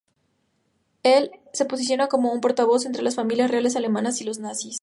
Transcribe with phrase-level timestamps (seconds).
[1.03, 4.79] Él se posiciona como un portavoz entre las familias reales alemanas y los Nazis.